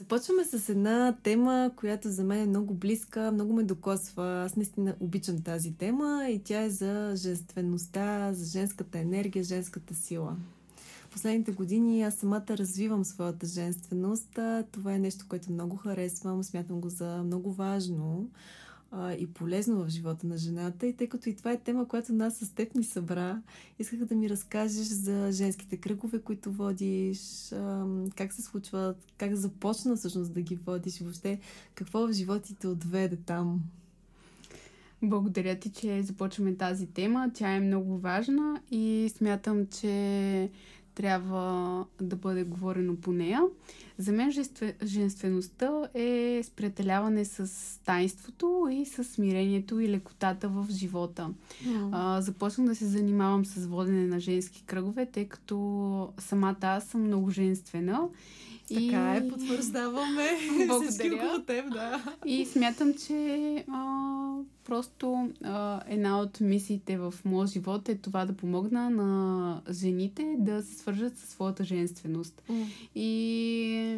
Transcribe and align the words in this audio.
Започваме 0.00 0.44
с 0.44 0.68
една 0.68 1.16
тема, 1.22 1.70
която 1.76 2.08
за 2.10 2.24
мен 2.24 2.42
е 2.42 2.46
много 2.46 2.74
близка, 2.74 3.32
много 3.32 3.52
ме 3.52 3.62
докосва. 3.62 4.42
Аз 4.46 4.56
наистина 4.56 4.94
обичам 5.00 5.42
тази 5.42 5.74
тема 5.74 6.26
и 6.30 6.38
тя 6.44 6.62
е 6.62 6.70
за 6.70 7.12
женствеността, 7.16 8.32
за 8.32 8.44
женската 8.44 8.98
енергия, 8.98 9.44
женската 9.44 9.94
сила. 9.94 10.36
Последните 11.10 11.52
години 11.52 12.02
аз 12.02 12.14
самата 12.14 12.44
развивам 12.50 13.04
своята 13.04 13.46
женственост. 13.46 14.38
Това 14.72 14.94
е 14.94 14.98
нещо, 14.98 15.24
което 15.28 15.52
много 15.52 15.76
харесвам, 15.76 16.44
смятам 16.44 16.80
го 16.80 16.88
за 16.88 17.22
много 17.24 17.52
важно 17.52 18.28
а, 18.90 19.12
и 19.12 19.26
полезно 19.26 19.84
в 19.84 19.88
живота 19.88 20.26
на 20.26 20.38
жената. 20.38 20.86
И 20.86 20.96
тъй 20.96 21.06
като 21.06 21.28
и 21.28 21.36
това 21.36 21.52
е 21.52 21.60
тема, 21.60 21.88
която 21.88 22.12
нас 22.12 22.36
с 22.36 22.54
теб 22.54 22.74
ни 22.74 22.84
събра, 22.84 23.42
исках 23.78 23.98
да 23.98 24.14
ми 24.14 24.30
разкажеш 24.30 24.86
за 24.86 25.28
женските 25.32 25.76
кръгове, 25.76 26.20
които 26.20 26.52
водиш, 26.52 27.52
а, 27.52 27.86
как 28.16 28.32
се 28.32 28.42
случват, 28.42 28.96
как 29.18 29.34
започна 29.34 29.96
всъщност 29.96 30.32
да 30.32 30.40
ги 30.40 30.56
водиш, 30.56 31.00
въобще 31.00 31.40
какво 31.74 32.06
в 32.06 32.12
живота 32.12 32.54
те 32.54 32.68
отведе 32.68 33.16
там. 33.16 33.60
Благодаря 35.02 35.58
ти, 35.58 35.70
че 35.70 36.02
започваме 36.02 36.54
тази 36.54 36.86
тема. 36.86 37.30
Тя 37.34 37.50
е 37.50 37.60
много 37.60 37.98
важна 37.98 38.60
и 38.70 39.12
смятам, 39.16 39.66
че 39.66 40.50
трябва 40.94 41.86
да 42.00 42.16
бъде 42.16 42.44
говорено 42.44 42.96
по 42.96 43.12
нея. 43.12 43.42
За 44.00 44.12
мен 44.12 44.32
женствеността 44.84 45.88
е 45.94 46.42
сприятеляване 46.44 47.24
с 47.24 47.50
тайнството 47.84 48.68
и 48.70 48.86
с 48.86 49.04
смирението 49.04 49.80
и 49.80 49.88
лекотата 49.88 50.48
в 50.48 50.66
живота. 50.70 51.30
Mm. 51.64 51.88
А, 51.92 52.20
започнах 52.20 52.66
да 52.66 52.74
се 52.74 52.86
занимавам 52.86 53.46
с 53.46 53.66
водене 53.66 54.06
на 54.06 54.20
женски 54.20 54.62
кръгове, 54.66 55.06
тъй 55.06 55.28
като 55.28 56.08
самата 56.18 56.56
аз 56.62 56.84
съм 56.84 57.02
много 57.02 57.30
женствена 57.30 58.08
така 58.74 59.14
е, 59.16 59.28
потвърждаваме 59.28 60.28
всички 60.88 61.10
около 61.10 61.42
теб, 61.46 61.72
да. 61.72 62.14
И 62.26 62.46
смятам, 62.46 62.94
че 63.06 63.64
а, 63.68 64.36
просто 64.64 65.30
а, 65.44 65.80
една 65.88 66.20
от 66.20 66.40
мисиите 66.40 66.98
в 66.98 67.14
моя 67.24 67.46
живот 67.46 67.88
е 67.88 67.94
това 67.94 68.24
да 68.24 68.32
помогна 68.32 68.90
на 68.90 69.62
жените 69.70 70.36
да 70.38 70.62
се 70.62 70.74
свържат 70.74 71.18
със 71.18 71.28
своята 71.28 71.64
женственост. 71.64 72.42
Mm. 72.50 72.66
И 72.94 73.89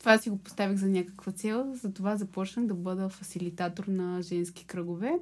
това 0.00 0.18
си 0.18 0.30
го 0.30 0.38
поставих 0.38 0.78
за 0.78 0.88
някаква 0.88 1.32
цел, 1.32 1.72
затова 1.74 2.16
започнах 2.16 2.66
да 2.66 2.74
бъда 2.74 3.08
фасилитатор 3.08 3.84
на 3.84 4.22
женски 4.22 4.64
кръгове, 4.64 5.18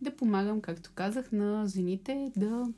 да 0.00 0.16
помагам, 0.16 0.60
както 0.60 0.90
казах, 0.94 1.32
на 1.32 1.66
жените 1.66 2.32
да 2.36 2.68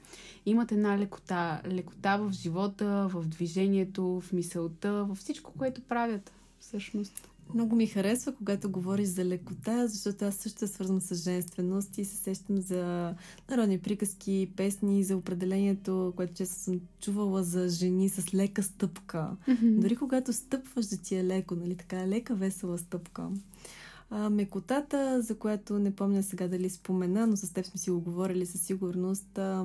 имат 0.46 0.72
една 0.72 0.98
лекота. 0.98 1.62
Лекота 1.66 2.16
в 2.16 2.32
живота, 2.32 3.08
в 3.12 3.24
движението, 3.26 4.20
в 4.20 4.32
мисълта, 4.32 5.04
в 5.04 5.14
всичко, 5.14 5.52
което 5.58 5.80
правят 5.80 6.32
всъщност. 6.60 7.33
Много 7.54 7.76
ми 7.76 7.86
харесва, 7.86 8.34
когато 8.34 8.70
говориш 8.70 9.08
за 9.08 9.24
лекота, 9.24 9.88
защото 9.88 10.24
аз 10.24 10.34
също 10.34 10.66
свързвам 10.66 11.00
с 11.00 11.14
женственост 11.14 11.98
и 11.98 12.04
се 12.04 12.16
сещам 12.16 12.60
за 12.60 13.14
народни 13.50 13.78
приказки, 13.78 14.52
песни, 14.56 15.04
за 15.04 15.16
определението, 15.16 16.12
което 16.16 16.34
често 16.34 16.54
съм 16.54 16.80
чувала 17.00 17.42
за 17.42 17.68
жени 17.68 18.08
с 18.08 18.34
лека 18.34 18.62
стъпка. 18.62 19.36
Mm-hmm. 19.48 19.80
Дори 19.80 19.96
когато 19.96 20.32
стъпваш 20.32 20.86
да 20.86 20.96
ти 20.96 21.16
е 21.16 21.24
леко, 21.24 21.54
нали 21.54 21.76
така, 21.76 22.06
лека, 22.06 22.34
весела 22.34 22.78
стъпка. 22.78 23.28
А, 24.10 24.30
мекотата, 24.30 25.22
за 25.22 25.38
която 25.38 25.78
не 25.78 25.96
помня 25.96 26.22
сега 26.22 26.48
дали 26.48 26.70
спомена, 26.70 27.26
но 27.26 27.36
с 27.36 27.52
теб 27.52 27.66
сме 27.66 27.80
си 27.80 27.90
го 27.90 28.00
говорили 28.00 28.46
със 28.46 28.60
сигурност, 28.60 29.38
а, 29.38 29.64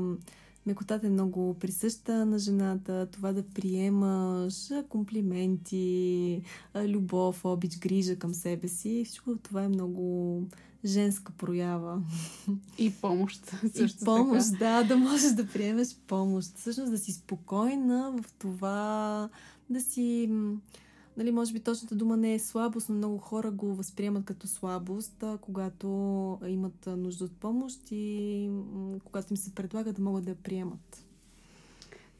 Мекотата 0.66 1.08
е 1.08 1.10
много 1.10 1.54
присъща 1.54 2.26
на 2.26 2.40
жената, 2.40 3.08
това 3.12 3.34
да 3.34 3.44
приемаш 3.44 4.70
комплименти, 4.90 6.42
любов, 6.76 7.46
обич, 7.46 7.78
грижа 7.78 8.16
към 8.16 8.34
себе 8.34 8.68
си. 8.68 9.04
Всичко 9.06 9.36
това 9.44 9.64
е 9.64 9.68
много 9.68 10.44
женска 10.86 11.32
проява. 11.32 12.02
И 12.78 12.92
помощ. 12.92 13.46
Също 13.74 14.04
и 14.04 14.06
помощ, 14.06 14.52
така. 14.52 14.66
да, 14.66 14.84
да 14.84 14.98
можеш 14.98 15.32
да 15.32 15.48
приемеш 15.48 15.96
помощ. 16.08 16.58
Всъщност 16.58 16.92
да 16.92 16.98
си 16.98 17.12
спокойна 17.12 18.14
в 18.22 18.34
това, 18.40 19.30
да 19.70 19.82
си 19.82 20.30
нали, 21.20 21.32
може 21.32 21.54
би 21.54 21.60
точната 21.60 21.96
дума 21.96 22.18
не 22.18 22.34
е 22.34 22.40
слабост, 22.40 22.90
но 22.90 22.96
много 22.96 23.18
хора 23.18 23.52
го 23.52 23.76
възприемат 23.76 24.26
като 24.26 24.48
слабост, 24.48 25.24
когато 25.42 25.88
имат 26.48 26.88
нужда 26.88 27.26
от 27.26 27.32
помощ 27.32 27.80
и 27.92 28.50
когато 29.04 29.34
им 29.34 29.38
се 29.38 29.56
предлага 29.56 29.94
да 29.94 30.02
могат 30.02 30.24
да 30.24 30.30
я 30.30 30.36
приемат. 30.36 31.06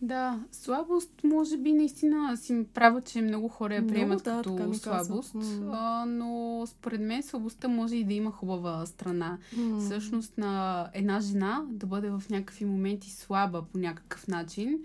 Да, 0.02 0.40
слабост, 0.52 1.12
може 1.24 1.58
би 1.58 1.74
наистина 1.74 2.38
си 2.38 2.66
права, 2.74 3.02
че 3.02 3.22
много 3.22 3.48
хора 3.48 3.76
я 3.76 3.88
приемат 3.88 4.26
много, 4.26 4.58
да, 4.58 4.64
като 4.64 4.74
слабост, 4.74 5.36
а, 5.72 6.06
но 6.06 6.64
според 6.68 7.02
мен 7.02 7.24
слабостта 7.24 7.68
може 7.68 7.96
и 7.96 8.04
да 8.04 8.14
има 8.14 8.32
хубава 8.32 8.86
страна. 8.86 9.38
Mm. 9.56 9.80
Всъщност 9.80 10.38
на 10.38 10.88
една 10.94 11.20
жена 11.20 11.66
да 11.70 11.86
бъде 11.88 12.10
в 12.10 12.24
някакви 12.30 12.66
моменти 12.66 13.12
слаба 13.12 13.62
по 13.72 13.78
някакъв 13.78 14.28
начин 14.28 14.80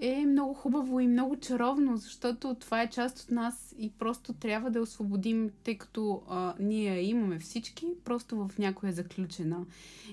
е 0.00 0.26
много 0.26 0.54
хубаво 0.54 1.00
и 1.00 1.06
много 1.06 1.36
чаровно, 1.36 1.96
защото 1.96 2.54
това 2.54 2.82
е 2.82 2.90
част 2.90 3.18
от 3.18 3.30
нас 3.30 3.74
и 3.78 3.90
просто 3.90 4.32
трябва 4.32 4.70
да 4.70 4.80
освободим, 4.80 5.50
тъй 5.64 5.78
като 5.78 6.22
а, 6.28 6.54
ние 6.60 7.02
имаме 7.02 7.38
всички, 7.38 7.86
просто 8.04 8.36
в 8.36 8.58
някоя 8.58 8.92
заключена. 8.92 9.66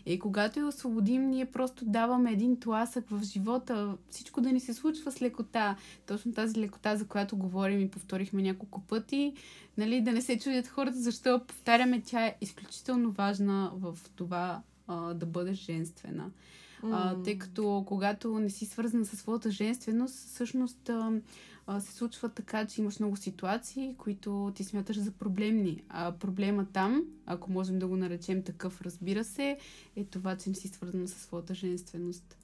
И 0.06 0.20
когато 0.20 0.60
я 0.60 0.68
освободим, 0.68 1.30
ние 1.30 1.46
просто 1.46 1.86
даваме 1.86 2.32
един 2.32 2.60
тласък 2.60 3.10
в 3.10 3.24
живота, 3.24 3.98
всичко 4.10 4.42
да 4.42 4.52
ни 4.52 4.60
се 4.60 4.74
случва 4.74 5.12
с 5.12 5.22
лекота. 5.22 5.76
Точно 6.08 6.34
тази 6.34 6.60
лекота, 6.60 6.98
за 6.98 7.08
която 7.08 7.38
говорим 7.38 7.82
и 7.82 7.90
повторихме 7.90 8.42
няколко 8.42 8.82
пъти, 8.82 9.34
нали, 9.78 10.02
да 10.02 10.12
не 10.12 10.22
се 10.22 10.40
чудят 10.40 10.68
хората, 10.68 10.98
защо 10.98 11.42
повтаряме, 11.48 12.02
тя 12.06 12.26
е 12.26 12.36
изключително 12.42 13.12
важна 13.12 13.72
в 13.76 13.98
това 14.16 14.62
а, 14.88 15.14
да 15.14 15.26
бъдеш 15.26 15.58
женствена. 15.58 16.32
Mm. 16.84 16.90
А, 16.94 17.24
тъй 17.24 17.38
като 17.38 17.84
когато 17.88 18.40
не 18.40 18.50
си 18.50 18.66
свързана 18.66 19.06
със 19.06 19.20
своята 19.20 19.52
женственост, 19.52 20.16
всъщност 20.16 20.90
а, 20.90 21.12
а, 21.68 21.80
се 21.80 21.94
случва 21.94 22.30
така, 22.30 22.66
че 22.66 22.82
имаш 22.82 23.00
много 23.00 23.16
ситуации, 23.16 23.96
които 23.98 24.52
ти 24.56 24.64
смяташ 24.64 25.00
за 25.00 25.12
проблемни. 25.12 25.84
А 25.90 26.12
проблема 26.12 26.66
там, 26.74 27.04
ако 27.26 27.52
можем 27.52 27.80
да 27.80 27.88
го 27.88 27.98
наречем 27.98 28.44
такъв, 28.44 28.82
разбира 28.82 29.24
се, 29.24 29.58
е 29.96 30.04
това, 30.04 30.38
че 30.38 30.50
не 30.50 30.56
си 30.56 30.68
свързана 30.68 31.08
със 31.08 31.22
своята 31.22 31.54
женственост. 31.54 32.38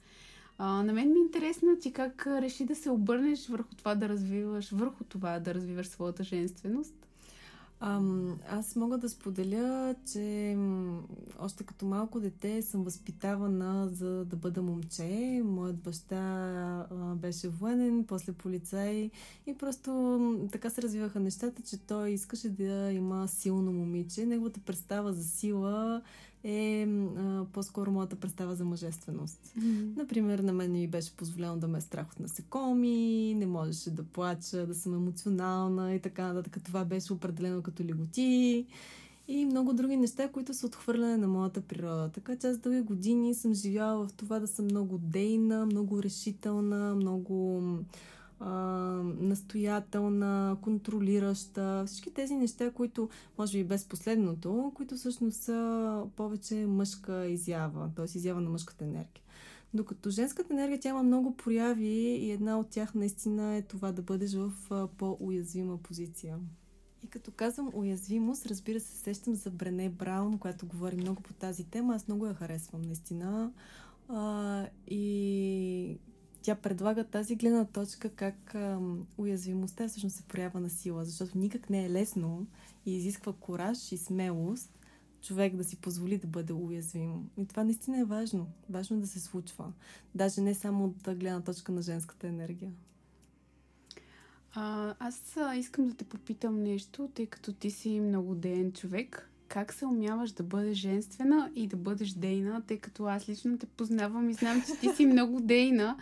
А, 0.58 0.82
на 0.82 0.92
мен 0.92 1.12
ми 1.12 1.18
е 1.18 1.22
интересно 1.22 1.76
ти 1.80 1.92
как 1.92 2.26
реши 2.26 2.64
да 2.64 2.74
се 2.74 2.90
обърнеш 2.90 3.48
върху 3.48 3.74
това 3.74 3.94
да 3.94 4.08
развиваш, 4.08 4.70
върху 4.70 5.04
това 5.04 5.38
да 5.38 5.54
развиваш 5.54 5.86
своята 5.86 6.24
женственост. 6.24 6.94
Аз 8.48 8.76
мога 8.76 8.98
да 8.98 9.08
споделя, 9.08 9.94
че 10.12 10.56
още 11.38 11.64
като 11.64 11.86
малко 11.86 12.20
дете 12.20 12.62
съм 12.62 12.84
възпитавана 12.84 13.88
за 13.88 14.24
да 14.24 14.36
бъда 14.36 14.62
момче. 14.62 15.42
Моят 15.44 15.76
баща 15.76 16.86
беше 17.16 17.48
военен, 17.48 18.04
после 18.04 18.32
полицай 18.32 19.10
и 19.46 19.54
просто 19.58 20.20
така 20.52 20.70
се 20.70 20.82
развиваха 20.82 21.20
нещата, 21.20 21.62
че 21.62 21.76
той 21.76 22.10
искаше 22.10 22.50
да 22.50 22.92
има 22.92 23.28
силно 23.28 23.72
момиче. 23.72 24.26
Неговата 24.26 24.60
представа 24.60 25.12
за 25.12 25.24
сила 25.24 26.02
е 26.44 26.86
по-скоро 27.62 27.90
моята 27.90 28.16
представа 28.16 28.54
за 28.54 28.64
мъжественост. 28.64 29.40
Mm-hmm. 29.58 29.96
Например, 29.96 30.38
на 30.38 30.52
мен 30.52 30.72
ми 30.72 30.88
беше 30.88 31.16
позволено 31.16 31.56
да 31.56 31.68
ме 31.68 31.78
е 31.78 31.80
страх 31.80 32.06
от 32.12 32.20
насекоми, 32.20 33.34
не 33.34 33.46
можеше 33.46 33.90
да 33.90 34.02
плача, 34.02 34.66
да 34.66 34.74
съм 34.74 34.94
емоционална 34.94 35.94
и 35.94 36.00
така 36.00 36.32
нататък. 36.32 36.62
Това 36.64 36.84
беше 36.84 37.12
определено 37.12 37.62
като 37.62 37.82
лиготи 37.82 38.66
и 39.28 39.44
много 39.44 39.72
други 39.72 39.96
неща, 39.96 40.28
които 40.28 40.54
са 40.54 40.66
отхвърляне 40.66 41.16
на 41.16 41.28
моята 41.28 41.60
природа. 41.60 42.08
Така 42.08 42.36
че 42.36 42.46
аз 42.46 42.58
дълги 42.58 42.80
години 42.80 43.34
съм 43.34 43.54
живяла 43.54 44.08
в 44.08 44.12
това 44.12 44.38
да 44.38 44.46
съм 44.46 44.64
много 44.64 44.98
дейна, 44.98 45.66
много 45.66 46.02
решителна, 46.02 46.94
много 46.94 47.62
настоятелна, 49.20 50.56
контролираща, 50.62 51.84
всички 51.86 52.14
тези 52.14 52.34
неща, 52.34 52.70
които, 52.70 53.08
може 53.38 53.58
би 53.58 53.64
без 53.64 53.84
последното, 53.84 54.72
които 54.74 54.94
всъщност 54.94 55.42
са 55.42 56.02
повече 56.16 56.66
мъжка 56.66 57.26
изява, 57.26 57.90
т.е. 57.96 58.04
изява 58.04 58.40
на 58.40 58.50
мъжката 58.50 58.84
енергия. 58.84 59.22
Докато 59.74 60.10
женската 60.10 60.52
енергия, 60.52 60.80
тя 60.80 60.88
има 60.88 61.02
много 61.02 61.36
прояви 61.36 61.86
и 61.94 62.30
една 62.30 62.58
от 62.58 62.70
тях 62.70 62.94
наистина 62.94 63.54
е 63.54 63.62
това 63.62 63.92
да 63.92 64.02
бъдеш 64.02 64.34
в 64.34 64.52
по-уязвима 64.98 65.78
позиция. 65.78 66.38
И 67.04 67.06
като 67.06 67.30
казвам 67.30 67.70
уязвимост, 67.74 68.46
разбира 68.46 68.80
се, 68.80 68.96
сещам 68.96 69.34
за 69.34 69.50
Брене 69.50 69.88
Браун, 69.88 70.38
която 70.38 70.66
говори 70.66 70.96
много 70.96 71.22
по 71.22 71.32
тази 71.32 71.64
тема. 71.64 71.94
Аз 71.94 72.08
много 72.08 72.26
я 72.26 72.34
харесвам, 72.34 72.82
наистина. 72.82 73.52
А, 74.08 74.66
и 74.86 75.98
тя 76.42 76.54
предлага 76.54 77.04
тази 77.04 77.36
гледна 77.36 77.64
точка 77.64 78.10
как 78.10 78.54
а, 78.54 78.78
уязвимостта 79.18 79.88
всъщност 79.88 80.16
се 80.16 80.22
проява 80.22 80.60
на 80.60 80.70
сила, 80.70 81.04
защото 81.04 81.38
никак 81.38 81.70
не 81.70 81.84
е 81.84 81.90
лесно 81.90 82.46
и 82.86 82.96
изисква 82.96 83.32
кораж 83.32 83.92
и 83.92 83.96
смелост 83.96 84.78
човек 85.22 85.56
да 85.56 85.64
си 85.64 85.76
позволи 85.76 86.18
да 86.18 86.26
бъде 86.26 86.52
уязвим. 86.52 87.30
И 87.36 87.46
това 87.46 87.64
наистина 87.64 88.00
е 88.00 88.04
важно. 88.04 88.46
Важно 88.70 89.00
да 89.00 89.06
се 89.06 89.20
случва. 89.20 89.72
Даже 90.14 90.40
не 90.40 90.54
само 90.54 90.84
от 90.84 91.18
гледна 91.18 91.40
точка 91.40 91.72
на 91.72 91.82
женската 91.82 92.26
енергия. 92.28 92.72
А, 94.54 94.94
аз 94.98 95.36
искам 95.56 95.88
да 95.88 95.94
те 95.94 96.04
попитам 96.04 96.62
нещо, 96.62 97.10
тъй 97.14 97.26
като 97.26 97.52
ти 97.52 97.70
си 97.70 98.00
много 98.00 98.34
ден 98.34 98.72
човек. 98.72 99.31
Как 99.52 99.72
се 99.72 99.86
умяваш 99.86 100.32
да 100.32 100.42
бъдеш 100.42 100.78
женствена 100.78 101.50
и 101.54 101.66
да 101.66 101.76
бъдеш 101.76 102.10
дейна, 102.10 102.62
тъй 102.66 102.78
като 102.78 103.04
аз 103.04 103.28
лично 103.28 103.58
те 103.58 103.66
познавам 103.66 104.30
и 104.30 104.34
знам, 104.34 104.62
че 104.66 104.80
ти 104.80 104.88
си 104.96 105.06
много 105.06 105.40
дейна, 105.40 105.96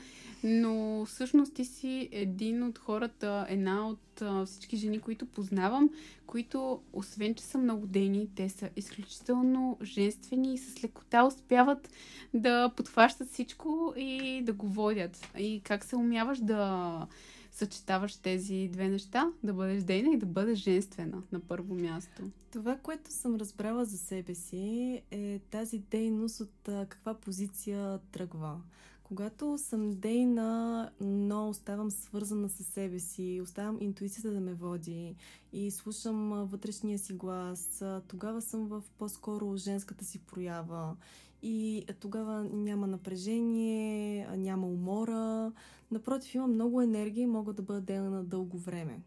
но 0.44 1.04
всъщност 1.04 1.54
ти 1.54 1.64
си 1.64 2.08
един 2.12 2.62
от 2.62 2.78
хората, 2.78 3.46
една 3.48 3.88
от 3.88 4.22
всички 4.46 4.76
жени, 4.76 5.00
които 5.00 5.26
познавам, 5.26 5.90
които, 6.26 6.80
освен 6.92 7.34
че 7.34 7.44
са 7.44 7.58
много 7.58 7.86
дейни, 7.86 8.28
те 8.34 8.48
са 8.48 8.68
изключително 8.76 9.78
женствени 9.82 10.54
и 10.54 10.58
с 10.58 10.84
лекота 10.84 11.24
успяват 11.24 11.90
да 12.34 12.72
подхващат 12.76 13.28
всичко 13.28 13.94
и 13.96 14.42
да 14.44 14.52
го 14.52 14.66
водят. 14.66 15.32
И 15.38 15.60
как 15.64 15.84
се 15.84 15.96
умяваш 15.96 16.38
да 16.38 17.06
съчетаваш 17.52 18.16
тези 18.16 18.68
две 18.72 18.88
неща, 18.88 19.32
да 19.42 19.54
бъдеш 19.54 19.82
дейна 19.82 20.14
и 20.14 20.18
да 20.18 20.26
бъдеш 20.26 20.58
женствена 20.58 21.22
на 21.32 21.40
първо 21.40 21.74
място. 21.74 22.22
Това, 22.52 22.76
което 22.76 23.12
съм 23.12 23.36
разбрала 23.36 23.84
за 23.84 23.98
себе 23.98 24.34
си 24.34 25.02
е 25.10 25.40
тази 25.50 25.78
дейност 25.78 26.40
от 26.40 26.52
каква 26.64 27.14
позиция 27.14 27.98
тръгва. 28.12 28.60
Когато 29.02 29.58
съм 29.58 29.94
дейна, 29.94 30.90
но 31.00 31.48
оставам 31.48 31.90
свързана 31.90 32.48
с 32.48 32.64
себе 32.64 32.98
си, 32.98 33.40
оставам 33.42 33.78
интуицията 33.80 34.30
да 34.30 34.40
ме 34.40 34.54
води 34.54 35.16
и 35.52 35.70
слушам 35.70 36.30
вътрешния 36.30 36.98
си 36.98 37.12
глас, 37.12 37.84
тогава 38.08 38.42
съм 38.42 38.66
в 38.66 38.82
по-скоро 38.98 39.56
женската 39.56 40.04
си 40.04 40.18
проява. 40.18 40.96
И 41.42 41.84
тогава 42.00 42.44
няма 42.44 42.86
напрежение, 42.86 44.28
няма 44.36 44.66
умора. 44.66 45.52
Напротив, 45.90 46.34
имам 46.34 46.52
много 46.52 46.82
енергия 46.82 47.22
и 47.22 47.26
мога 47.26 47.52
да 47.52 47.62
бъда 47.62 47.80
дейна 47.80 48.10
на 48.10 48.24
дълго 48.24 48.58
време. 48.58 49.00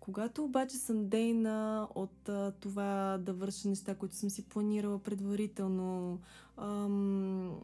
Когато 0.00 0.44
обаче 0.44 0.76
съм 0.76 1.08
дейна 1.08 1.88
от 1.94 2.28
а, 2.28 2.52
това 2.60 3.18
да 3.20 3.32
върша 3.32 3.68
неща, 3.68 3.94
които 3.94 4.14
съм 4.14 4.30
си 4.30 4.48
планирала 4.48 4.98
предварително, 4.98 6.20
ам, 6.56 7.60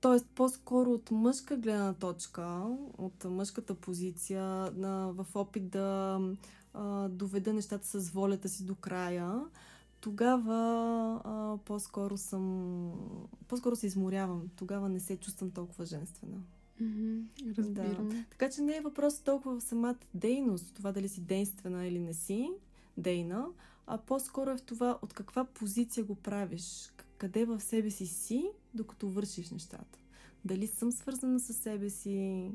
т.е. 0.00 0.24
по-скоро 0.34 0.90
от 0.90 1.10
мъжка 1.10 1.56
гледна 1.56 1.94
точка, 1.94 2.62
от 2.98 3.24
мъжката 3.24 3.74
позиция, 3.74 4.42
на, 4.76 5.12
в 5.12 5.26
опит 5.34 5.68
да 5.68 6.20
а, 6.74 7.08
доведа 7.08 7.52
нещата 7.52 7.86
с 7.86 8.10
волята 8.10 8.48
си 8.48 8.64
до 8.64 8.74
края, 8.74 9.40
тогава 10.06 11.20
а, 11.24 11.58
по-скоро 11.64 12.16
съм. 12.16 12.92
По-скоро 13.48 13.76
се 13.76 13.86
изморявам. 13.86 14.42
Тогава 14.56 14.88
не 14.88 15.00
се 15.00 15.16
чувствам 15.16 15.50
толкова 15.50 15.86
женствена. 15.86 16.40
Mm-hmm, 16.82 17.56
разбирам. 17.58 18.08
Да. 18.08 18.24
Така 18.30 18.50
че 18.50 18.60
не 18.60 18.76
е 18.76 18.80
въпрос 18.80 19.20
толкова 19.20 19.60
в 19.60 19.62
самата 19.62 19.96
дейност, 20.14 20.74
това 20.74 20.92
дали 20.92 21.08
си 21.08 21.20
действена 21.20 21.86
или 21.86 22.00
не 22.00 22.14
си 22.14 22.50
дейна, 22.96 23.46
а 23.86 23.98
по-скоро 23.98 24.50
е 24.50 24.56
в 24.56 24.62
това 24.62 24.98
от 25.02 25.12
каква 25.12 25.44
позиция 25.44 26.04
го 26.04 26.14
правиш, 26.14 26.92
къде 27.18 27.44
в 27.44 27.60
себе 27.60 27.90
си 27.90 28.06
си, 28.06 28.50
докато 28.74 29.08
вършиш 29.08 29.50
нещата. 29.50 29.98
Дали 30.44 30.66
съм 30.66 30.92
свързана 30.92 31.40
с 31.40 31.54
себе 31.54 31.90
си, 31.90 32.50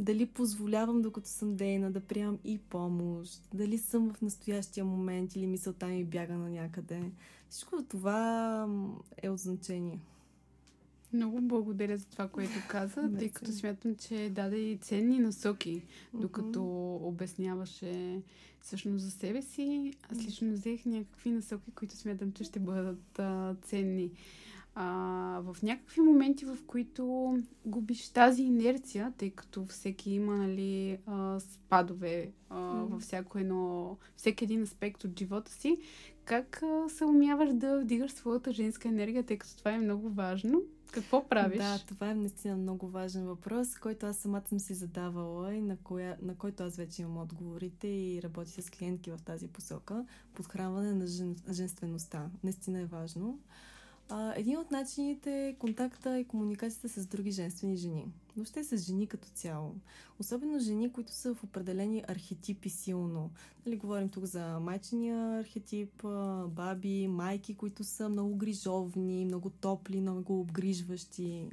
дали 0.00 0.26
позволявам, 0.26 1.02
докато 1.02 1.28
съм 1.28 1.56
дейна, 1.56 1.90
да 1.90 2.00
приемам 2.00 2.38
и 2.44 2.58
помощ, 2.58 3.42
дали 3.54 3.78
съм 3.78 4.12
в 4.12 4.22
настоящия 4.22 4.84
момент 4.84 5.36
или 5.36 5.46
мисълта 5.46 5.86
ми 5.86 6.04
бяга 6.04 6.34
на 6.34 6.50
някъде. 6.50 7.02
Всичко 7.50 7.82
това 7.88 8.66
е 9.22 9.28
от 9.28 9.38
значение. 9.38 9.98
Много 11.12 11.40
благодаря 11.40 11.96
за 11.96 12.06
това, 12.06 12.28
което 12.28 12.52
каза, 12.68 13.10
тъй 13.18 13.28
като 13.28 13.52
смятам, 13.52 13.96
че 13.96 14.30
даде 14.34 14.56
и 14.56 14.76
ценни 14.76 15.18
насоки, 15.18 15.82
докато 16.14 16.94
обясняваше 17.02 18.22
всъщност 18.60 19.04
за 19.04 19.10
себе 19.10 19.42
си. 19.42 19.94
Аз 20.02 20.18
лично 20.18 20.52
взех 20.52 20.84
някакви 20.84 21.30
насоки, 21.30 21.70
които 21.70 21.96
смятам, 21.96 22.32
че 22.32 22.44
ще 22.44 22.58
бъдат 22.58 23.18
а, 23.18 23.54
ценни. 23.62 24.10
А, 24.82 25.40
в 25.44 25.62
някакви 25.62 26.00
моменти, 26.00 26.44
в 26.44 26.58
които 26.66 27.34
губиш 27.66 28.08
тази 28.08 28.42
инерция, 28.42 29.12
тъй 29.18 29.30
като 29.30 29.66
всеки 29.66 30.10
има 30.10 30.36
нали, 30.36 30.98
а, 31.06 31.40
спадове 31.40 32.32
а, 32.50 32.56
mm. 32.56 32.84
във 32.84 33.02
всяко 33.02 33.38
едно, 33.38 33.96
всеки 34.16 34.44
един 34.44 34.62
аспект 34.62 35.04
от 35.04 35.18
живота 35.18 35.52
си, 35.52 35.78
как 36.24 36.62
а, 36.62 36.88
се 36.88 37.04
умяваш 37.04 37.50
да 37.52 37.80
вдигаш 37.80 38.12
своята 38.12 38.52
женска 38.52 38.88
енергия, 38.88 39.22
тъй 39.22 39.38
като 39.38 39.56
това 39.56 39.70
е 39.70 39.78
много 39.78 40.10
важно 40.10 40.62
какво 40.92 41.28
правиш? 41.28 41.58
Да, 41.58 41.78
това 41.86 42.10
е 42.10 42.14
наистина 42.14 42.56
много 42.56 42.88
важен 42.88 43.26
въпрос, 43.26 43.74
който 43.74 44.06
аз 44.06 44.16
самата 44.16 44.48
съм 44.48 44.60
си 44.60 44.74
задавала 44.74 45.54
и 45.54 45.60
на, 45.60 45.76
коя, 45.76 46.16
на 46.22 46.34
който 46.34 46.62
аз 46.62 46.76
вече 46.76 47.02
имам 47.02 47.22
отговорите 47.22 47.88
и 47.88 48.22
работя 48.22 48.62
с 48.62 48.70
клиентки 48.70 49.10
в 49.10 49.18
тази 49.24 49.48
посока. 49.48 50.04
Подхранване 50.34 50.94
на 50.94 51.06
жен, 51.06 51.36
женствеността. 51.50 52.30
Наистина 52.44 52.80
е 52.80 52.84
важно. 52.84 53.38
А, 54.12 54.34
един 54.36 54.58
от 54.58 54.70
начините 54.70 55.48
е 55.48 55.54
контакта 55.54 56.18
и 56.18 56.24
комуникацията 56.24 56.88
с 56.88 57.06
други 57.06 57.30
женствени 57.30 57.76
жени. 57.76 58.06
Въобще 58.36 58.64
с 58.64 58.76
жени 58.76 59.06
като 59.06 59.28
цяло. 59.28 59.74
Особено 60.18 60.58
жени, 60.58 60.92
които 60.92 61.12
са 61.12 61.34
в 61.34 61.44
определени 61.44 62.04
архетипи 62.08 62.70
силно. 62.70 63.30
Нали, 63.66 63.76
говорим 63.76 64.08
тук 64.08 64.24
за 64.24 64.60
майчиния 64.60 65.40
архетип, 65.40 66.02
баби, 66.46 67.08
майки, 67.08 67.54
които 67.54 67.84
са 67.84 68.08
много 68.08 68.36
грижовни, 68.36 69.24
много 69.24 69.50
топли, 69.50 70.00
много 70.00 70.40
обгрижващи, 70.40 71.50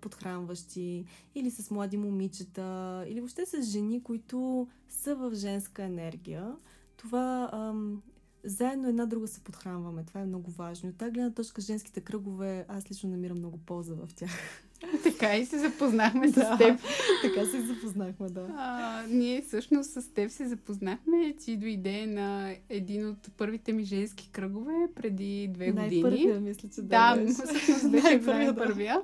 подхранващи. 0.00 1.04
Или 1.34 1.50
с 1.50 1.70
млади 1.70 1.96
момичета. 1.96 3.04
Или 3.08 3.20
въобще 3.20 3.46
с 3.46 3.62
жени, 3.62 4.02
които 4.02 4.68
са 4.88 5.14
в 5.14 5.34
женска 5.34 5.82
енергия. 5.82 6.56
Това 6.96 7.50
ам, 7.52 8.02
заедно 8.46 8.88
една 8.88 9.06
друга 9.06 9.26
се 9.26 9.40
подхранваме. 9.40 10.04
Това 10.04 10.20
е 10.20 10.26
много 10.26 10.50
важно. 10.50 10.88
От 10.88 10.96
тази 10.96 11.12
гледна 11.12 11.30
точка 11.30 11.60
женските 11.60 12.00
кръгове, 12.00 12.64
аз 12.68 12.90
лично 12.90 13.10
намирам 13.10 13.38
много 13.38 13.58
полза 13.58 13.94
в 13.94 14.14
тях. 14.14 14.30
Така 15.02 15.36
и 15.36 15.46
се 15.46 15.58
запознахме 15.58 16.30
да, 16.30 16.54
с 16.54 16.58
теб. 16.58 16.80
Така 17.22 17.46
се 17.46 17.60
запознахме, 17.60 18.28
да. 18.28 18.46
А, 18.56 19.02
ние 19.08 19.42
всъщност 19.42 19.90
с 19.90 20.14
теб 20.14 20.30
се 20.30 20.48
запознахме. 20.48 21.34
Ти 21.44 21.56
дойде 21.56 22.06
на 22.06 22.54
един 22.68 23.08
от 23.08 23.30
първите 23.36 23.72
ми 23.72 23.84
женски 23.84 24.28
кръгове 24.32 24.72
преди 24.94 25.48
две 25.48 25.70
години. 25.70 26.02
Най-първия, 26.02 26.40
мисля, 26.40 26.68
че 26.74 26.82
да. 26.82 27.16
Да, 27.16 27.32
всъщност 27.32 27.90
беше 27.90 28.16
най-първия. 28.16 29.02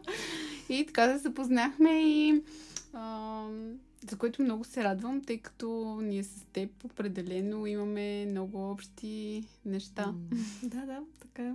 И 0.68 0.86
така 0.86 1.12
се 1.12 1.18
запознахме 1.18 1.90
и 1.90 2.42
а, 2.92 3.46
за 4.10 4.18
което 4.18 4.42
много 4.42 4.64
се 4.64 4.84
радвам, 4.84 5.22
тъй 5.24 5.38
като 5.38 5.98
ние 6.02 6.24
с 6.24 6.44
теб 6.52 6.84
определено 6.84 7.66
имаме 7.66 8.26
много 8.26 8.70
общи 8.70 9.44
неща. 9.64 10.06
Mm. 10.06 10.68
да, 10.68 10.86
да, 10.86 11.00
така 11.20 11.42
е. 11.42 11.54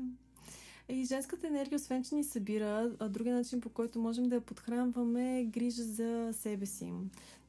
И 0.90 1.06
женската 1.06 1.48
енергия, 1.48 1.76
освен 1.76 2.04
че 2.04 2.16
ни 2.16 2.24
събира, 2.24 2.92
а 3.00 3.10
другия 3.10 3.36
начин 3.36 3.62
по 3.62 3.70
който 3.70 4.00
можем 4.00 4.30
да 4.30 4.36
я 4.36 4.42
подхранваме 4.42 5.40
е 5.40 5.46
грижа 5.46 5.84
за 5.84 6.30
себе 6.34 6.66
си. 6.66 6.94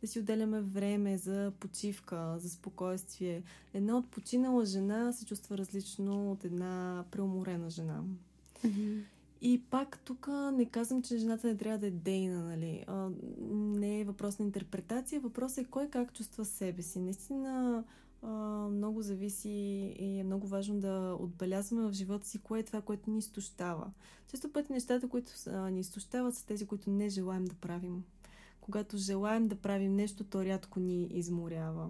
Да 0.00 0.06
си 0.06 0.18
отделяме 0.18 0.60
време 0.60 1.18
за 1.18 1.52
почивка, 1.60 2.34
за 2.38 2.50
спокойствие. 2.50 3.42
Една 3.74 3.96
от 3.96 4.10
починала 4.10 4.64
жена 4.64 5.12
се 5.12 5.26
чувства 5.26 5.58
различно 5.58 6.32
от 6.32 6.44
една 6.44 7.04
преуморена 7.10 7.70
жена. 7.70 8.02
Mm-hmm. 8.64 9.02
И 9.40 9.62
пак 9.70 9.98
тук 10.04 10.28
не 10.52 10.66
казвам, 10.66 11.02
че 11.02 11.16
жената 11.16 11.46
не 11.46 11.56
трябва 11.56 11.78
да 11.78 11.86
е 11.86 11.90
дейна, 11.90 12.44
нали? 12.44 12.84
А, 12.86 13.10
не 13.50 14.00
е 14.00 14.04
въпрос 14.04 14.38
на 14.38 14.44
интерпретация, 14.44 15.20
въпрос 15.20 15.58
е 15.58 15.64
кой 15.64 15.88
как 15.88 16.12
чувства 16.12 16.44
себе 16.44 16.82
си. 16.82 17.00
Наистина 17.00 17.84
а, 18.22 18.28
много 18.70 19.02
зависи 19.02 19.48
и 19.98 20.18
е 20.20 20.24
много 20.24 20.46
важно 20.46 20.80
да 20.80 21.16
отбелязваме 21.20 21.88
в 21.88 21.92
живота 21.92 22.26
си 22.26 22.38
кое 22.38 22.58
е 22.58 22.62
това, 22.62 22.80
което 22.80 23.10
ни 23.10 23.18
изтощава. 23.18 23.90
Често 24.30 24.52
пъти 24.52 24.72
нещата, 24.72 25.08
които 25.08 25.32
а, 25.46 25.70
ни 25.70 25.80
изтощават, 25.80 26.34
са 26.34 26.46
тези, 26.46 26.66
които 26.66 26.90
не 26.90 27.08
желаем 27.08 27.44
да 27.44 27.54
правим. 27.54 28.04
Когато 28.60 28.96
желаем 28.96 29.48
да 29.48 29.56
правим 29.56 29.96
нещо, 29.96 30.24
то 30.24 30.44
рядко 30.44 30.80
ни 30.80 31.04
изморява. 31.04 31.88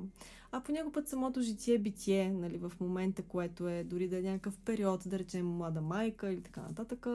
А 0.53 0.61
по 0.61 0.73
някой 0.73 0.93
път 0.93 1.09
самото 1.09 1.41
житие-битие, 1.41 2.31
нали, 2.33 2.59
в 2.59 2.73
момента, 2.81 3.23
което 3.23 3.69
е 3.69 3.85
дори 3.85 4.09
да 4.09 4.19
е 4.19 4.23
някакъв 4.23 4.59
период, 4.59 5.03
да 5.07 5.19
речем 5.19 5.47
млада 5.47 5.81
майка 5.81 6.33
или 6.33 6.41
така 6.41 6.61
нататък, 6.61 7.07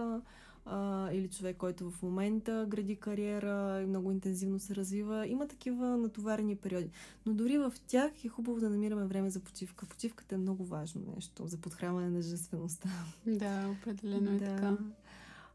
а, 0.65 1.11
или 1.11 1.27
човек, 1.29 1.57
който 1.57 1.91
в 1.91 2.01
момента 2.03 2.65
гради 2.69 2.95
кариера 2.95 3.81
и 3.83 3.85
много 3.85 4.11
интензивно 4.11 4.59
се 4.59 4.75
развива. 4.75 5.27
Има 5.27 5.47
такива 5.47 5.97
натоварени 5.97 6.55
периоди. 6.55 6.89
Но 7.25 7.33
дори 7.33 7.57
в 7.57 7.73
тях 7.87 8.25
е 8.25 8.27
хубаво 8.27 8.59
да 8.59 8.69
намираме 8.69 9.05
време 9.05 9.29
за 9.29 9.39
почивка. 9.39 9.85
Почивката 9.85 10.35
е 10.35 10.37
много 10.37 10.65
важно 10.65 11.01
нещо 11.15 11.47
за 11.47 11.57
подхранване 11.57 12.09
на 12.09 12.21
женствеността. 12.21 12.89
Да, 13.27 13.75
определено 13.79 14.31
е 14.31 14.39
да. 14.39 14.45
така. 14.45 14.77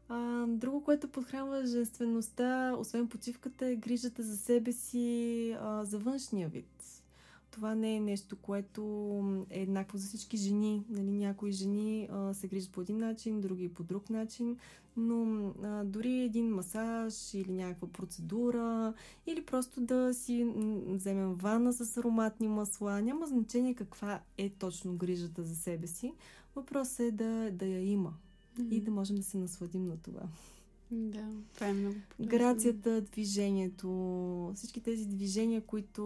А, 0.09 0.45
друго, 0.47 0.83
което 0.83 1.07
подхранва 1.07 1.65
женствеността, 1.65 2.75
освен 2.79 3.07
почивката, 3.07 3.65
е 3.65 3.75
грижата 3.75 4.23
за 4.23 4.37
себе 4.37 4.71
си, 4.71 5.55
а, 5.61 5.85
за 5.85 5.99
външния 5.99 6.49
вид 6.49 6.98
това 7.59 7.75
не 7.75 7.95
е 7.95 7.99
нещо, 7.99 8.35
което 8.35 8.83
е 9.49 9.61
еднакво 9.61 9.97
за 9.97 10.07
всички 10.07 10.37
жени. 10.37 10.83
Нали, 10.89 11.11
някои 11.11 11.51
жени 11.51 12.09
а, 12.11 12.33
се 12.33 12.47
грижат 12.47 12.71
по 12.71 12.81
един 12.81 12.97
начин, 12.97 13.41
други 13.41 13.69
по 13.69 13.83
друг 13.83 14.09
начин, 14.09 14.57
но 14.97 15.47
а, 15.63 15.83
дори 15.83 16.21
един 16.21 16.49
масаж 16.49 17.33
или 17.33 17.53
някаква 17.53 17.87
процедура, 17.87 18.93
или 19.27 19.45
просто 19.45 19.81
да 19.81 20.13
си 20.13 20.53
вземем 20.87 21.33
ванна 21.33 21.73
с 21.73 21.97
ароматни 21.97 22.47
масла, 22.47 23.01
няма 23.01 23.27
значение 23.27 23.73
каква 23.73 24.21
е 24.37 24.49
точно 24.49 24.95
грижата 24.95 25.43
за 25.43 25.55
себе 25.55 25.87
си. 25.87 26.13
Въпросът 26.55 26.99
е 26.99 27.11
да, 27.11 27.51
да 27.51 27.65
я 27.65 27.91
има 27.91 28.13
mm-hmm. 28.59 28.69
и 28.69 28.81
да 28.81 28.91
можем 28.91 29.15
да 29.15 29.23
се 29.23 29.37
насладим 29.37 29.87
на 29.87 29.97
това. 29.97 30.21
Да, 30.91 31.27
това 31.53 31.67
е 31.67 31.73
много. 31.73 31.95
Грацията, 32.21 33.01
движението, 33.01 34.51
всички 34.55 34.81
тези 34.81 35.05
движения, 35.05 35.61
които 35.61 36.03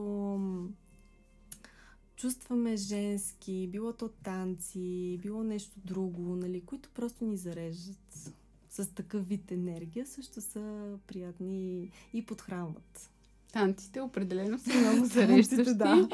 чувстваме 2.15 2.77
женски, 2.77 3.67
било 3.71 3.93
то 3.93 4.09
танци, 4.09 5.19
било 5.21 5.43
нещо 5.43 5.71
друго, 5.85 6.35
нали, 6.35 6.61
които 6.61 6.89
просто 6.89 7.25
ни 7.25 7.37
зареждат 7.37 8.33
с 8.69 8.87
такъв 8.95 9.27
вид 9.27 9.51
енергия, 9.51 10.07
също 10.07 10.41
са 10.41 10.97
приятни 11.07 11.91
и 12.13 12.25
подхранват. 12.25 13.09
Танците 13.51 14.01
определено 14.01 14.59
са 14.59 14.73
много 14.79 15.05
зареждащи. 15.05 15.73
да. 15.75 16.09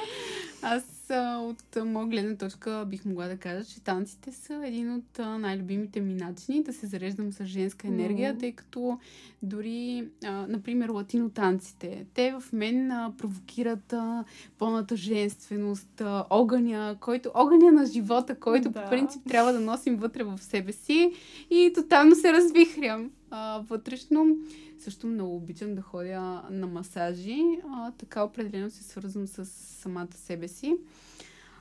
Аз 0.61 0.83
от 1.17 1.77
моя 1.85 2.07
гледна 2.07 2.35
точка 2.35 2.85
бих 2.87 3.05
могла 3.05 3.27
да 3.27 3.37
кажа, 3.37 3.65
че 3.65 3.81
танците 3.81 4.31
са 4.31 4.61
един 4.65 4.93
от 4.93 5.19
най-любимите 5.39 6.01
ми 6.01 6.13
начини 6.13 6.63
да 6.63 6.73
се 6.73 6.87
зареждам 6.87 7.33
с 7.33 7.45
женска 7.45 7.87
енергия, 7.87 8.35
mm-hmm. 8.35 8.39
тъй 8.39 8.51
като 8.51 8.99
дори, 9.43 10.07
а, 10.25 10.45
например, 10.47 10.89
латино 10.89 11.29
танците, 11.29 12.05
те 12.13 12.31
в 12.31 12.53
мен 12.53 12.91
а, 12.91 13.13
провокират 13.17 13.93
а, 13.93 14.23
пълната 14.57 14.95
женственост, 14.95 16.01
а, 16.01 16.25
огъня, 16.29 16.97
който, 16.99 17.31
огъня 17.33 17.71
на 17.71 17.85
живота, 17.85 18.35
който 18.35 18.69
да. 18.69 18.83
по 18.83 18.89
принцип 18.89 19.21
трябва 19.27 19.53
да 19.53 19.59
носим 19.59 19.95
вътре 19.95 20.23
в 20.23 20.37
себе 20.37 20.71
си 20.71 21.11
и 21.49 21.71
тотално 21.75 22.15
се 22.15 22.33
развихрям 22.33 23.11
а, 23.31 23.63
вътрешно. 23.69 24.37
Също 24.79 25.07
много 25.07 25.35
обичам 25.35 25.75
да 25.75 25.81
ходя 25.81 26.43
на 26.49 26.67
масажи. 26.67 27.41
А, 27.69 27.91
така 27.91 28.23
определено 28.23 28.69
се 28.69 28.83
свързвам 28.83 29.27
с 29.27 29.45
самата 29.45 30.13
себе 30.13 30.47
си. 30.47 30.75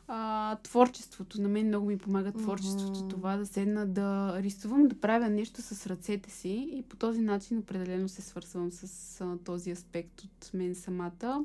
А, 0.08 0.56
творчеството. 0.56 1.40
На 1.40 1.48
мен 1.48 1.66
много 1.66 1.86
ми 1.86 1.98
помага 1.98 2.32
творчеството. 2.32 3.00
Mm-hmm. 3.00 3.10
Това 3.10 3.36
да 3.36 3.46
седна 3.46 3.86
да 3.86 4.38
рисувам, 4.42 4.88
да 4.88 5.00
правя 5.00 5.28
нещо 5.28 5.62
с 5.62 5.86
ръцете 5.86 6.30
си 6.30 6.68
и 6.72 6.82
по 6.82 6.96
този 6.96 7.20
начин 7.20 7.58
определено 7.58 8.08
се 8.08 8.22
свързвам 8.22 8.72
с 8.72 9.20
а, 9.20 9.38
този 9.44 9.70
аспект 9.70 10.20
от 10.20 10.50
мен 10.54 10.74
самата. 10.74 11.44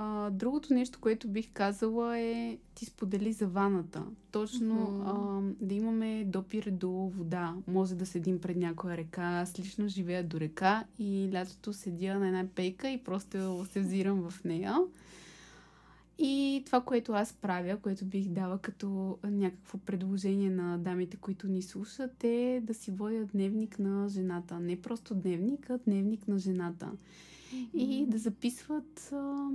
А, 0.00 0.30
другото 0.30 0.74
нещо, 0.74 0.98
което 1.00 1.28
бих 1.28 1.52
казала 1.52 2.18
е, 2.18 2.58
ти 2.74 2.84
сподели 2.84 3.32
за 3.32 3.46
ваната. 3.46 4.04
Точно 4.30 4.74
mm-hmm. 4.74 5.52
а, 5.60 5.66
да 5.66 5.74
имаме 5.74 6.24
допир 6.24 6.70
до 6.70 6.90
вода. 6.90 7.54
Може 7.66 7.94
да 7.94 8.06
седим 8.06 8.40
пред 8.40 8.56
някоя 8.56 8.96
река. 8.96 9.22
Аз 9.22 9.58
лично 9.58 9.88
живея 9.88 10.24
до 10.24 10.40
река 10.40 10.84
и 10.98 11.30
лятото 11.32 11.72
седя 11.72 12.18
на 12.18 12.26
една 12.26 12.46
пейка 12.54 12.90
и 12.90 13.04
просто 13.04 13.66
се 13.70 13.80
взирам 13.80 14.30
в 14.30 14.44
нея. 14.44 14.76
И 16.18 16.62
това, 16.66 16.80
което 16.80 17.12
аз 17.12 17.32
правя, 17.32 17.76
което 17.76 18.04
бих 18.04 18.28
дала 18.28 18.58
като 18.58 19.18
някакво 19.24 19.78
предложение 19.78 20.50
на 20.50 20.78
дамите, 20.78 21.16
които 21.16 21.48
ни 21.48 21.62
слушат, 21.62 22.24
е 22.24 22.60
да 22.64 22.74
си 22.74 22.90
водят 22.90 23.28
дневник 23.32 23.78
на 23.78 24.08
жената. 24.08 24.60
Не 24.60 24.80
просто 24.80 25.14
дневник, 25.14 25.70
а 25.70 25.78
дневник 25.78 26.28
на 26.28 26.38
жената 26.38 26.90
и 27.74 28.06
да 28.06 28.18
записват 28.18 29.10
а, 29.12 29.50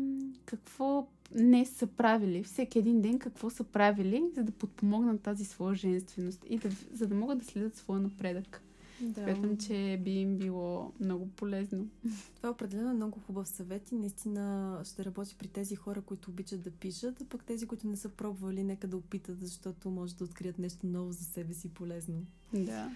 какво 0.46 1.08
не 1.36 1.66
са 1.66 1.88
правили, 1.88 2.44
всеки 2.44 2.80
един 2.80 3.02
ден 3.02 3.20
какво 3.20 3.50
са 3.50 3.64
правили, 3.64 4.24
за 4.36 4.44
да 4.44 4.52
подпомогнат 4.52 5.22
тази 5.22 5.46
своя 5.46 5.76
женственост 5.76 6.46
и 6.50 6.58
да, 6.58 6.70
за 6.94 7.08
да 7.08 7.16
могат 7.16 7.40
да 7.40 7.46
следят 7.46 7.76
своя 7.76 8.02
напредък. 8.02 8.62
Да. 9.02 9.24
Смятам, 9.24 9.58
че 9.58 10.00
би 10.04 10.12
им 10.12 10.38
било 10.38 10.92
много 11.00 11.28
полезно. 11.28 11.88
Това 12.36 12.50
е 12.50 12.52
определено 12.52 12.94
много 12.94 13.20
хубав 13.20 13.48
съвет 13.48 13.92
и 13.92 13.96
наистина 13.96 14.80
ще 14.84 15.06
работи 15.06 15.36
при 15.40 15.48
тези 15.48 15.76
хора, 15.76 16.02
които 16.02 16.32
обичат 16.32 16.62
да 16.62 16.72
пишат, 16.72 17.22
а 17.22 17.26
пък 17.26 17.44
тези, 17.44 17.68
които 17.68 17.88
не 17.88 17.98
са 17.98 18.10
пробвали, 18.10 18.64
нека 18.64 18.88
да 18.88 18.98
опитат, 18.98 19.42
защото 19.42 19.90
може 19.90 20.16
да 20.16 20.24
открият 20.24 20.60
нещо 20.60 20.88
ново 20.88 21.12
за 21.12 21.24
себе 21.24 21.54
си 21.54 21.70
полезно. 21.70 22.26
Да. 22.54 22.92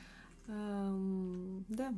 Ам, 0.49 1.65
да, 1.69 1.93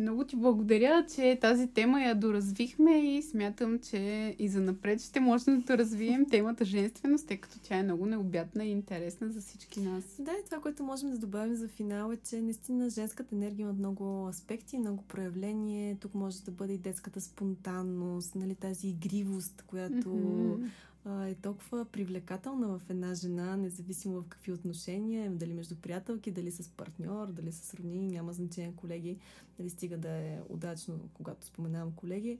много 0.00 0.24
ти 0.24 0.36
благодаря, 0.36 1.06
че 1.14 1.38
тази 1.40 1.66
тема 1.66 2.02
я 2.02 2.14
доразвихме 2.14 3.16
и 3.16 3.22
смятам, 3.22 3.78
че 3.78 4.34
и 4.38 4.48
за 4.48 4.60
напред 4.60 5.00
ще 5.00 5.20
можем 5.20 5.60
да 5.60 5.78
развием 5.78 6.26
темата 6.30 6.64
женственост, 6.64 7.26
тъй 7.28 7.36
като 7.36 7.58
тя 7.62 7.76
е 7.76 7.82
много 7.82 8.06
необятна 8.06 8.64
и 8.64 8.70
интересна 8.70 9.28
за 9.28 9.40
всички 9.40 9.80
нас. 9.80 10.04
Да, 10.18 10.30
и 10.30 10.44
това, 10.44 10.58
което 10.58 10.82
можем 10.82 11.10
да 11.10 11.18
добавим 11.18 11.54
за 11.54 11.68
финал 11.68 12.12
е, 12.12 12.16
че 12.16 12.42
наистина 12.42 12.90
женската 12.90 13.34
енергия 13.34 13.64
има 13.64 13.72
много 13.72 14.28
аспекти, 14.28 14.78
много 14.78 15.02
проявление. 15.02 15.96
Тук 16.00 16.14
може 16.14 16.42
да 16.42 16.50
бъде 16.50 16.72
и 16.72 16.78
детската 16.78 17.20
спонтанност, 17.20 18.34
нали, 18.34 18.54
тази 18.54 18.88
игривост, 18.88 19.64
която 19.66 20.08
mm-hmm 20.08 20.68
е 21.06 21.34
толкова 21.34 21.84
привлекателна 21.84 22.78
в 22.78 22.90
една 22.90 23.14
жена, 23.14 23.56
независимо 23.56 24.20
в 24.20 24.28
какви 24.28 24.52
отношения, 24.52 25.30
дали 25.30 25.54
между 25.54 25.76
приятелки, 25.76 26.30
дали 26.30 26.50
с 26.50 26.68
партньор, 26.68 27.26
дали 27.26 27.52
с 27.52 27.74
роднини, 27.74 28.06
няма 28.06 28.32
значение 28.32 28.74
колеги, 28.76 29.18
дали 29.58 29.70
стига 29.70 29.98
да 29.98 30.10
е 30.10 30.40
удачно, 30.48 31.00
когато 31.14 31.46
споменавам 31.46 31.92
колеги. 31.92 32.38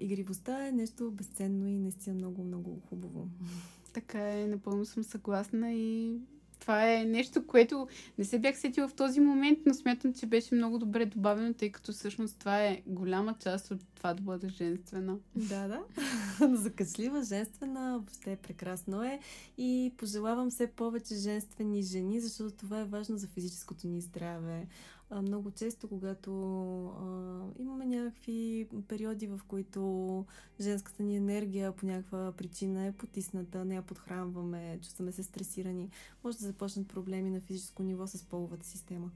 Игривостта 0.00 0.66
е 0.66 0.72
нещо 0.72 1.10
безценно 1.10 1.66
и 1.66 1.78
наистина 1.78 2.14
много, 2.14 2.44
много 2.44 2.80
хубаво. 2.88 3.28
Така 3.92 4.40
е, 4.40 4.46
напълно 4.46 4.84
съм 4.84 5.04
съгласна 5.04 5.72
и 5.72 6.20
това 6.60 6.92
е 6.92 7.04
нещо, 7.04 7.46
което 7.46 7.88
не 8.18 8.24
се 8.24 8.38
бях 8.38 8.58
сетила 8.58 8.88
в 8.88 8.94
този 8.94 9.20
момент, 9.20 9.58
но 9.66 9.74
смятам, 9.74 10.14
че 10.14 10.26
беше 10.26 10.54
много 10.54 10.78
добре 10.78 11.06
добавено, 11.06 11.54
тъй 11.54 11.72
като 11.72 11.92
всъщност 11.92 12.38
това 12.38 12.64
е 12.64 12.82
голяма 12.86 13.34
част 13.42 13.70
от 13.70 13.80
това 13.94 14.14
да 14.14 14.22
бъде 14.22 14.48
женствена. 14.48 15.16
Да, 15.36 15.68
да. 15.68 15.82
Закачлива, 16.56 17.22
женствена, 17.22 17.92
въобще 17.92 18.36
прекрасно 18.36 19.02
е. 19.02 19.20
И 19.58 19.92
пожелавам 19.96 20.50
все 20.50 20.66
повече 20.66 21.14
женствени 21.14 21.82
жени, 21.82 22.20
защото 22.20 22.56
това 22.56 22.80
е 22.80 22.84
важно 22.84 23.16
за 23.16 23.26
физическото 23.26 23.86
ни 23.86 24.00
здраве 24.00 24.66
много 25.14 25.50
често, 25.50 25.88
когато 25.88 26.32
а, 26.86 27.44
имаме 27.58 27.86
някакви 27.86 28.68
периоди, 28.88 29.26
в 29.26 29.40
които 29.48 30.24
женската 30.60 31.02
ни 31.02 31.16
енергия 31.16 31.72
по 31.72 31.86
някаква 31.86 32.32
причина 32.32 32.86
е 32.86 32.92
потисната, 32.92 33.64
не 33.64 33.74
я 33.74 33.82
подхранваме, 33.82 34.78
чувстваме 34.82 35.12
се 35.12 35.22
стресирани, 35.22 35.90
може 36.24 36.38
да 36.38 36.44
започнат 36.44 36.88
проблеми 36.88 37.30
на 37.30 37.40
физическо 37.40 37.82
ниво 37.82 38.06
с 38.06 38.24
половата 38.24 38.66
система. 38.66 39.10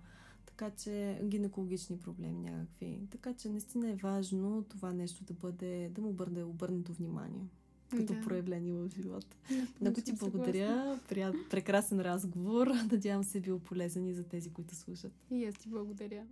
Така 0.47 0.71
че 0.71 1.21
гинекологични 1.25 1.99
проблеми 1.99 2.39
някакви. 2.39 3.01
Така 3.11 3.35
че 3.35 3.49
наистина 3.49 3.91
е 3.91 3.95
важно 3.95 4.65
това 4.69 4.93
нещо 4.93 5.25
да 5.25 5.35
бъде, 5.35 5.91
да 5.95 6.03
му 6.03 6.13
бъде 6.13 6.43
обърнато 6.43 6.93
внимание 6.93 7.49
като 7.91 8.15
да. 8.15 8.21
проявление 8.21 8.73
в 8.73 8.89
живота. 8.89 9.37
Много 9.81 10.01
ти 10.01 10.13
благодаря. 10.13 10.99
Прият, 11.09 11.37
прекрасен 11.51 12.01
разговор. 12.01 12.67
Надявам 12.93 13.25
се 13.25 13.39
е 13.39 13.41
бил 13.41 13.59
полезен 13.59 14.07
и 14.07 14.15
за 14.15 14.23
тези, 14.23 14.51
които 14.51 14.75
слушат. 14.75 15.13
И 15.31 15.45
аз 15.45 15.55
ти 15.55 15.69
благодаря. 15.69 16.23